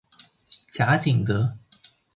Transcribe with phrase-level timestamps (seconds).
[0.73, 1.55] 贾景德。